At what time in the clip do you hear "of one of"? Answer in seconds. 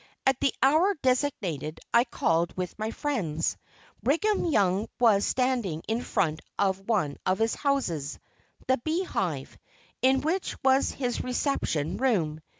6.57-7.37